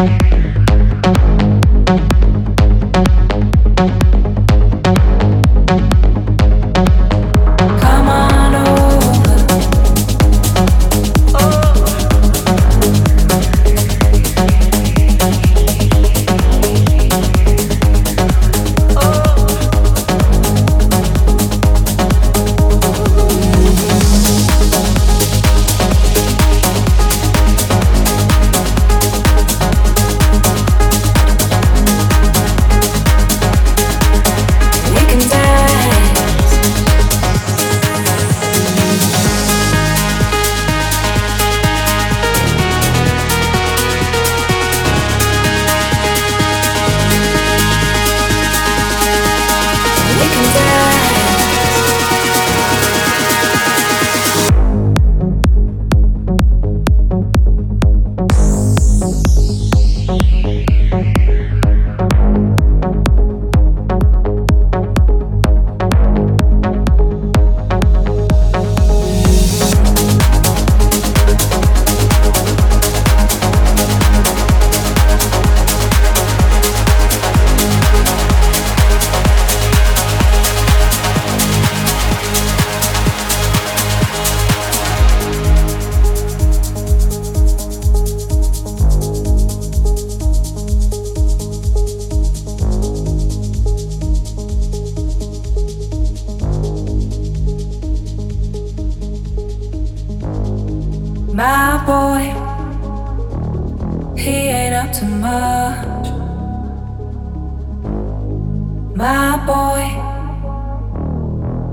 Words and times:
Come 0.00 0.39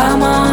Come 0.00 0.22
on 0.22 0.49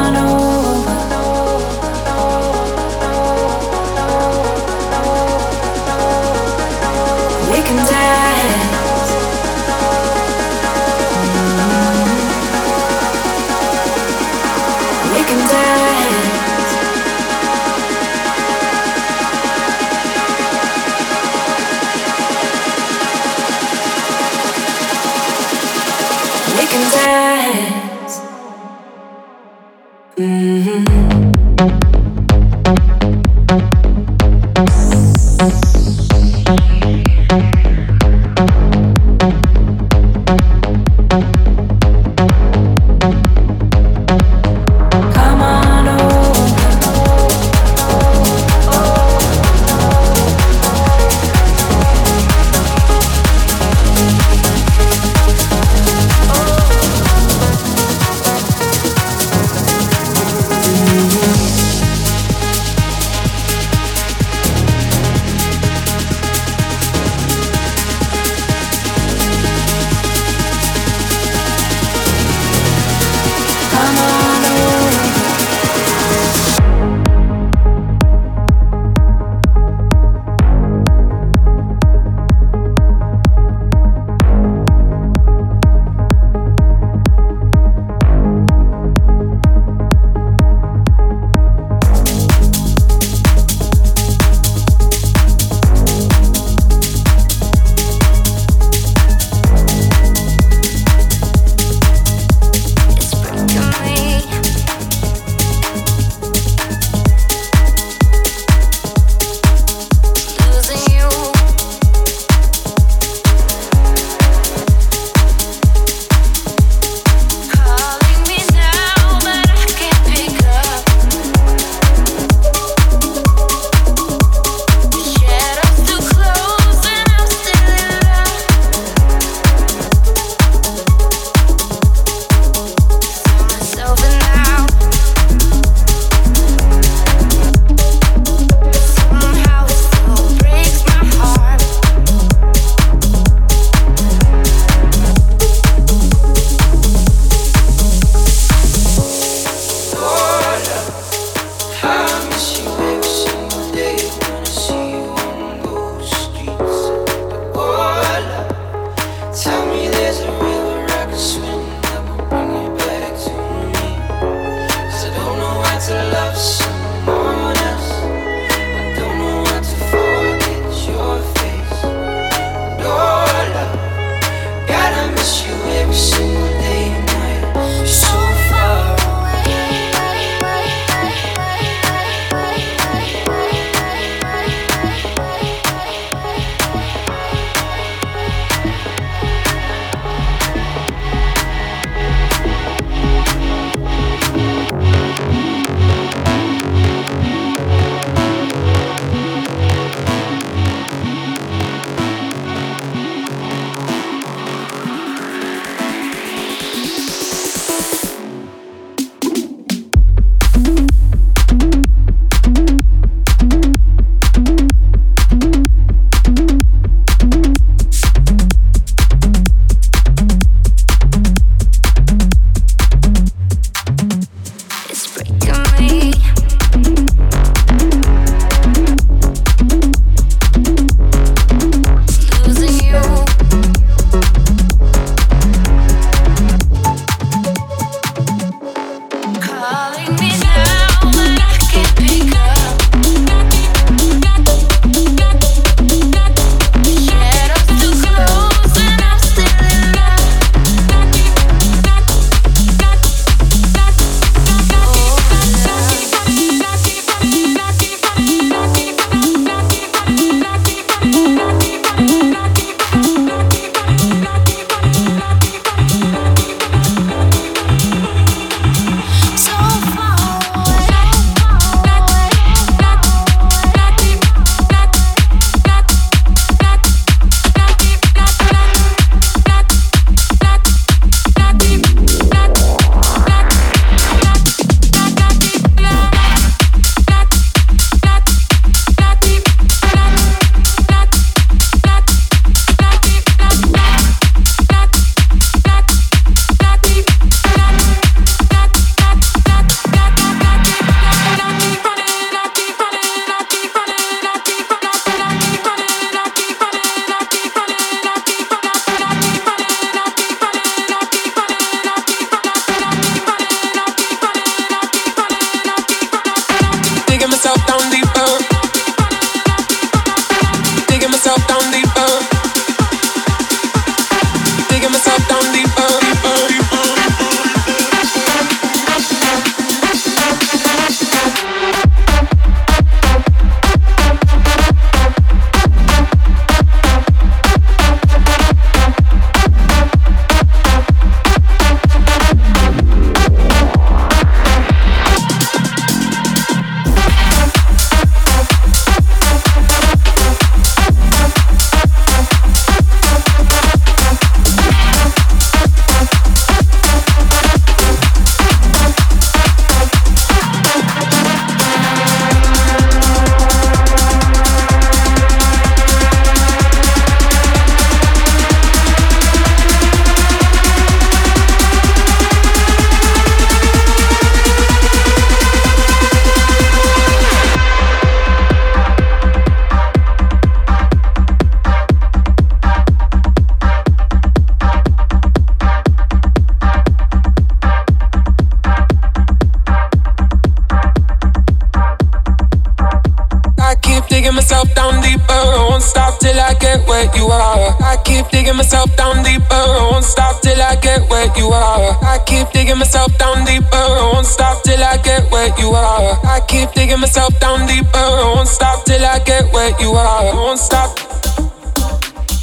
deeper. 407.68 407.98
I 407.98 408.34
won't 408.36 408.48
stop 408.48 408.86
till 408.86 409.04
I 409.06 409.20
get 409.20 409.52
where 409.54 409.72
you 409.82 409.92
are. 409.92 410.32
I 410.32 410.34
won't 410.34 410.60
stop. 410.60 410.98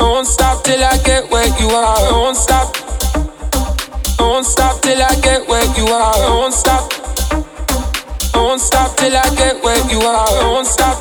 I 0.01 0.05
won't 0.05 0.27
stop 0.27 0.63
till 0.65 0.83
I 0.85 0.97
get 1.05 1.31
where 1.31 1.47
you 1.59 1.69
are. 1.71 1.97
I 1.99 2.13
won't 2.13 2.37
stop. 2.37 2.77
I 4.19 4.23
won't 4.23 4.47
stop 4.47 4.83
till 4.83 5.03
I 5.03 5.15
get 5.21 5.49
where 5.49 5.65
you 5.77 5.87
are. 5.87 6.15
I 6.15 6.31
won't 6.31 6.55
stop. 6.55 6.93
I 8.35 8.39
won't 8.39 8.61
stop 8.61 8.97
till 8.97 9.17
I 9.17 9.29
get 9.37 9.63
where 9.65 9.83
you 9.91 10.01
are. 10.01 10.29
I 10.29 10.45
won't 10.47 10.67
stop. 10.67 10.99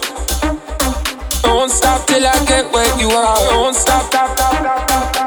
I 1.46 1.54
won't 1.54 1.72
stop 1.72 2.08
till 2.08 2.26
I 2.26 2.46
get 2.46 2.72
where 2.72 3.00
you 3.00 3.10
are. 3.10 3.26
I 3.26 3.58
won't 3.58 3.76
stop. 3.76 4.04
stop, 4.10 4.38
stop, 4.38 4.56
stop, 4.56 4.90
stop. 5.14 5.23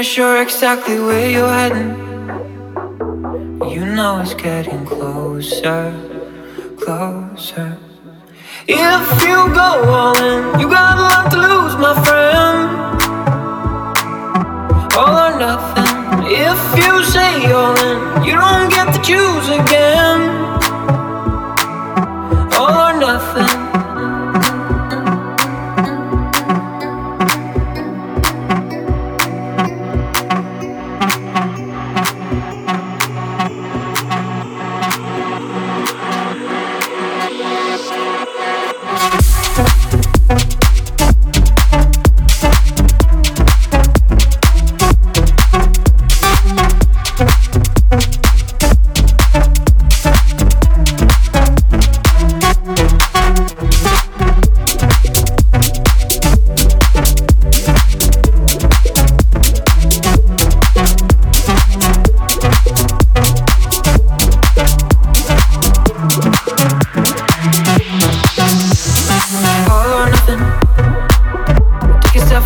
Not 0.00 0.06
sure 0.06 0.40
exactly 0.40 0.98
where 0.98 1.28
you're 1.28 1.52
heading. 1.52 1.90
You 3.70 3.84
know 3.84 4.20
it's 4.20 4.32
getting 4.32 4.86
closer, 4.86 5.92
closer. 6.78 7.76
If 8.66 9.22
you 9.26 9.38
go 9.60 9.70
all 9.92 10.16
in, 10.16 10.58
you 10.58 10.68
got 10.70 10.96
a 10.96 11.02
lot 11.10 11.30
to 11.32 11.38
lose, 11.48 11.74
my 11.84 11.94
friend. 12.06 12.58
All 14.96 15.16
or 15.26 15.38
nothing. 15.38 15.92
If 16.48 16.60
you 16.80 17.04
say 17.04 17.52
all 17.52 17.76
in, 17.88 18.24
you 18.24 18.36
don't 18.36 18.70
get 18.70 18.94
to 18.94 19.00
choose 19.02 19.48
again. 19.50 20.39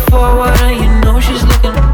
forward 0.09 0.55
and 0.61 0.81
you 0.81 0.89
know 1.01 1.19
she's 1.19 1.43
looking 1.43 1.84